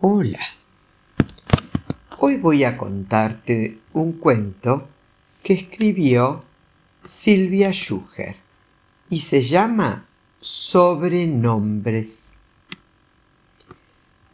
Hola. 0.00 0.38
Hoy 2.18 2.36
voy 2.36 2.62
a 2.62 2.76
contarte 2.76 3.80
un 3.92 4.12
cuento 4.12 4.86
que 5.42 5.54
escribió 5.54 6.44
Silvia 7.02 7.72
Schuger 7.72 8.36
y 9.10 9.18
se 9.18 9.42
llama 9.42 10.06
Sobrenombres. 10.38 12.30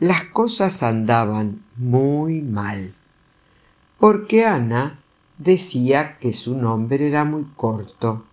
Las 0.00 0.24
cosas 0.24 0.82
andaban 0.82 1.64
muy 1.76 2.42
mal, 2.42 2.94
porque 3.98 4.44
Ana 4.44 4.98
decía 5.38 6.18
que 6.18 6.34
su 6.34 6.58
nombre 6.58 7.08
era 7.08 7.24
muy 7.24 7.46
corto 7.56 8.26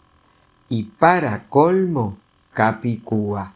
y 0.68 0.84
para 0.84 1.48
colmo 1.48 2.18
Capicúa. 2.52 3.54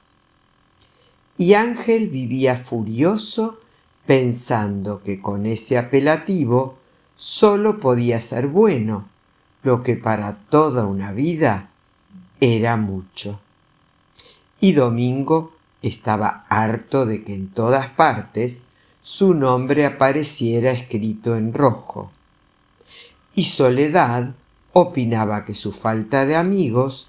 Y 1.38 1.55
Ángel 1.55 2.07
vivía 2.07 2.55
furioso 2.55 3.60
pensando 4.06 5.02
que 5.04 5.21
con 5.21 5.46
ese 5.46 5.78
apelativo 5.78 6.78
solo 7.16 7.79
podía 7.79 8.20
ser 8.20 8.48
bueno, 8.48 9.07
lo 9.64 9.84
que 9.84 9.96
para 9.96 10.36
toda 10.50 10.86
una 10.86 11.12
vida 11.12 11.70
era 12.39 12.78
mucho. 12.78 13.39
Y 14.60 14.74
Domingo 14.74 15.54
estaba 15.82 16.46
harto 16.50 17.06
de 17.06 17.24
que 17.24 17.34
en 17.34 17.50
todas 17.50 17.89
partes 17.89 18.64
su 19.02 19.34
nombre 19.34 19.86
apareciera 19.86 20.71
escrito 20.71 21.36
en 21.36 21.54
rojo. 21.54 22.12
Y 23.36 23.46
Soledad 23.46 24.34
opinaba 24.74 25.46
que 25.46 25.54
su 25.54 25.71
falta 25.71 26.26
de 26.26 26.36
amigos 26.36 27.07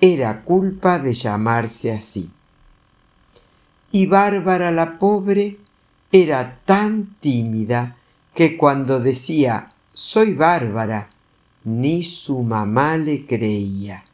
era 0.00 0.42
culpa 0.42 0.98
de 0.98 1.14
llamarse 1.14 1.92
así. 1.92 2.30
Y 3.90 4.06
Bárbara 4.06 4.70
la 4.70 4.98
pobre 4.98 5.58
era 6.10 6.58
tan 6.64 7.16
tímida 7.20 7.96
que 8.34 8.56
cuando 8.56 9.00
decía 9.00 9.72
soy 9.92 10.32
Bárbara, 10.32 11.10
ni 11.64 12.04
su 12.04 12.42
mamá 12.42 12.96
le 12.96 13.26
creía. 13.26 14.04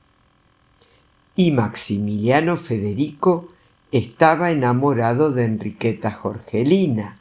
Y 1.36 1.50
Maximiliano 1.50 2.56
Federico 2.56 3.48
estaba 3.92 4.50
enamorado 4.50 5.30
de 5.30 5.44
Enriqueta 5.44 6.10
Jorgelina, 6.10 7.18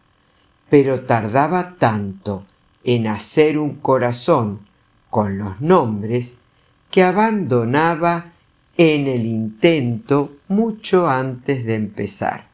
pero 0.70 1.02
tardaba 1.02 1.76
tanto 1.78 2.46
en 2.84 3.08
hacer 3.08 3.60
un 3.60 3.76
corazón 3.76 4.62
con 5.10 5.38
los 5.38 5.60
nombres 5.62 6.38
que 6.90 7.04
abandonaba 7.04 8.32
en 8.78 9.08
el 9.08 9.26
intento 9.26 10.32
mucho 10.48 11.10
antes 11.10 11.66
de 11.66 11.76
empezar. 11.76 12.53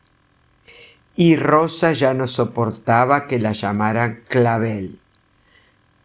Y 1.20 1.36
Rosa 1.36 1.92
ya 1.92 2.14
no 2.14 2.28
soportaba 2.28 3.28
que 3.28 3.40
la 3.40 3.52
llamaran 3.52 4.22
Clavel. 4.30 5.00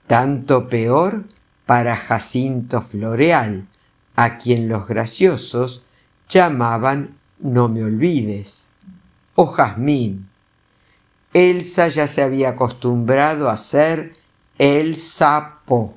Tanto 0.09 0.69
peor 0.69 1.23
para 1.67 1.95
Jacinto 1.95 2.83
Floreal, 2.83 3.69
a 4.17 4.39
quien 4.39 4.69
los 4.69 4.89
graciosos 4.89 5.85
llamaban 6.29 7.17
No 7.39 7.69
me 7.69 7.85
olvides, 7.85 8.71
o 9.37 9.47
Jazmín. 9.47 10.29
Elsa 11.33 11.87
ya 11.87 12.09
se 12.09 12.23
había 12.23 12.51
acostumbrado 12.51 13.51
a 13.51 13.57
ser 13.57 14.15
el 14.59 14.97
sapo 14.97 15.95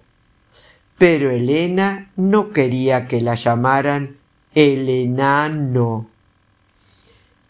pero 0.98 1.30
Elena 1.30 2.12
no 2.16 2.52
quería 2.52 3.08
que 3.08 3.22
la 3.22 3.36
llamaran 3.36 4.18
el 4.56 4.90
enano. 4.90 6.08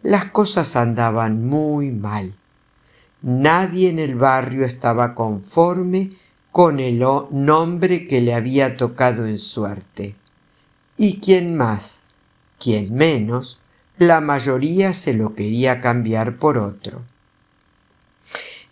Las 0.04 0.26
cosas 0.26 0.76
andaban 0.76 1.46
muy 1.48 1.92
mal. 1.92 2.34
Nadie 3.22 3.90
en 3.90 4.00
el 4.00 4.16
barrio 4.16 4.66
estaba 4.66 5.16
conforme 5.16 6.12
con 6.52 6.80
el 6.80 7.04
nombre 7.32 8.08
que 8.08 8.22
le 8.22 8.34
había 8.34 8.78
tocado 8.78 9.26
en 9.26 9.40
suerte. 9.40 10.16
Y 10.98 11.20
quien 11.20 11.56
más, 11.56 12.02
quien 12.60 12.94
menos, 12.94 13.60
la 13.98 14.22
mayoría 14.22 14.94
se 14.94 15.14
lo 15.14 15.34
quería 15.34 15.82
cambiar 15.82 16.38
por 16.38 16.58
otro. 16.58 17.02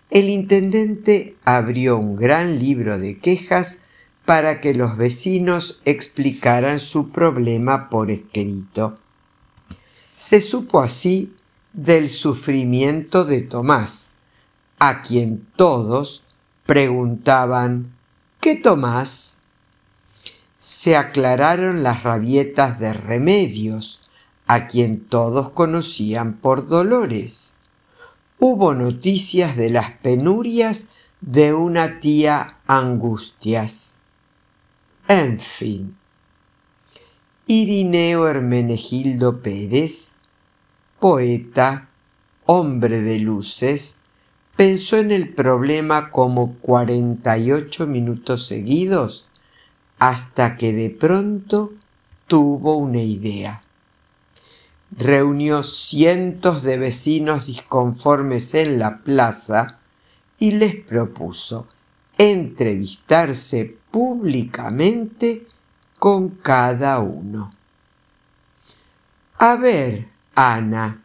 El 0.10 0.30
intendente 0.30 1.36
abrió 1.44 1.98
un 1.98 2.16
gran 2.16 2.60
libro 2.60 3.00
de 3.00 3.18
quejas 3.18 3.80
para 4.26 4.62
que 4.62 4.74
los 4.74 4.98
vecinos 4.98 5.82
explicaran 5.86 6.80
su 6.80 7.10
problema 7.10 7.90
por 7.90 8.12
escrito. 8.12 9.00
Se 10.16 10.42
supo 10.42 10.82
así 10.82 11.34
del 11.74 12.10
sufrimiento 12.10 13.26
de 13.26 13.42
Tomás, 13.42 14.12
a 14.80 15.02
quien 15.02 15.46
todos 15.56 16.24
preguntaban 16.66 17.94
¿Qué 18.40 18.56
Tomás? 18.56 19.36
Se 20.58 20.96
aclararon 20.96 21.84
las 21.84 22.04
rabietas 22.04 22.80
de 22.80 22.94
Remedios, 22.94 24.02
a 24.48 24.68
quien 24.68 25.00
todos 25.02 25.50
conocían 25.50 26.34
por 26.38 26.68
Dolores. 26.68 27.54
Hubo 28.40 28.74
noticias 28.74 29.56
de 29.58 29.70
las 29.70 29.92
penurias 29.92 30.88
de 31.22 31.54
una 31.54 32.00
tía 32.00 32.58
Angustias 32.68 33.96
en 35.08 35.40
fin, 35.40 35.98
Irineo 37.48 38.28
Hermenegildo 38.28 39.44
Pérez, 39.44 40.14
poeta, 41.00 41.90
hombre 42.48 43.02
de 43.02 43.20
luces, 43.20 43.98
pensó 44.56 44.98
en 44.98 45.12
el 45.12 45.32
problema 45.32 46.10
como 46.10 46.56
48 46.56 47.86
minutos 47.86 48.48
seguidos 48.48 49.28
hasta 50.00 50.58
que 50.58 50.74
de 50.74 50.90
pronto 50.90 51.72
tuvo 52.26 52.78
una 52.78 53.04
idea. 53.04 53.62
Reunió 54.98 55.62
cientos 55.62 56.64
de 56.64 56.80
vecinos 56.80 57.46
disconformes 57.46 58.56
en 58.56 58.80
la 58.80 59.04
plaza 59.04 59.78
y 60.40 60.54
les 60.54 60.76
propuso 60.78 61.68
entrevistarse 62.18 63.78
públicamente 63.92 65.46
con 66.06 66.30
cada 66.30 67.00
uno. 67.00 67.50
A 69.40 69.56
ver, 69.56 70.08
Ana, 70.36 71.02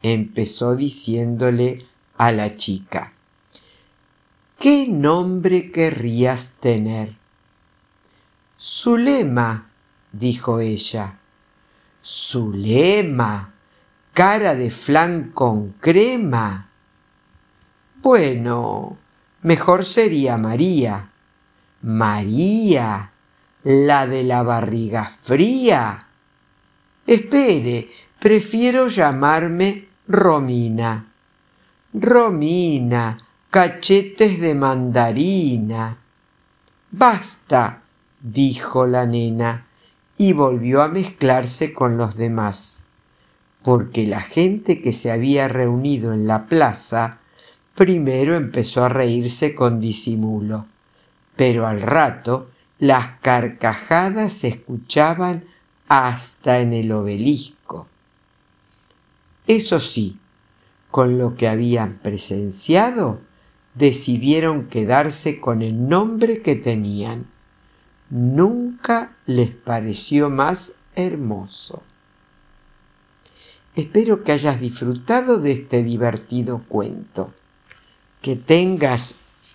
empezó 0.00 0.76
diciéndole 0.76 1.84
a 2.18 2.30
la 2.30 2.56
chica, 2.56 3.14
¿qué 4.56 4.86
nombre 4.86 5.72
querrías 5.72 6.52
tener? 6.60 7.16
Zulema, 8.56 9.70
dijo 10.12 10.60
ella. 10.60 11.18
Zulema, 12.00 13.54
cara 14.12 14.54
de 14.54 14.70
flan 14.70 15.32
con 15.32 15.70
crema. 15.80 16.70
Bueno, 17.96 18.98
Mejor 19.42 19.84
sería 19.84 20.36
María. 20.36 21.10
María, 21.82 23.13
la 23.64 24.06
de 24.06 24.22
la 24.22 24.42
barriga 24.42 25.10
fría. 25.22 26.06
Espere, 27.06 27.90
prefiero 28.18 28.88
llamarme 28.88 29.88
Romina. 30.06 31.12
Romina, 31.92 33.18
cachetes 33.50 34.40
de 34.40 34.54
mandarina. 34.54 35.98
Basta, 36.90 37.82
dijo 38.20 38.86
la 38.86 39.06
nena, 39.06 39.66
y 40.16 40.32
volvió 40.32 40.82
a 40.82 40.88
mezclarse 40.88 41.72
con 41.72 41.96
los 41.96 42.16
demás, 42.16 42.82
porque 43.62 44.06
la 44.06 44.20
gente 44.20 44.80
que 44.80 44.92
se 44.92 45.10
había 45.10 45.48
reunido 45.48 46.12
en 46.12 46.26
la 46.26 46.46
plaza 46.46 47.18
Primero 47.74 48.36
empezó 48.36 48.84
a 48.84 48.88
reírse 48.88 49.52
con 49.52 49.80
disimulo, 49.80 50.66
pero 51.34 51.66
al 51.66 51.82
rato 51.82 52.50
las 52.84 53.18
carcajadas 53.22 54.34
se 54.34 54.48
escuchaban 54.48 55.44
hasta 55.88 56.60
en 56.60 56.74
el 56.74 56.92
obelisco. 56.92 57.86
Eso 59.46 59.80
sí, 59.80 60.18
con 60.90 61.16
lo 61.16 61.34
que 61.34 61.48
habían 61.48 61.98
presenciado, 62.02 63.22
decidieron 63.72 64.66
quedarse 64.66 65.40
con 65.40 65.62
el 65.62 65.88
nombre 65.88 66.42
que 66.42 66.56
tenían. 66.56 67.24
Nunca 68.10 69.16
les 69.24 69.48
pareció 69.48 70.28
más 70.28 70.74
hermoso. 70.94 71.82
Espero 73.74 74.24
que 74.24 74.32
hayas 74.32 74.60
disfrutado 74.60 75.40
de 75.40 75.52
este 75.52 75.82
divertido 75.82 76.62
cuento. 76.68 77.32
Que 78.20 78.36
tengas 78.36 79.14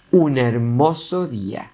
un 0.10 0.40
hermoso 0.40 1.28
día. 1.28 1.74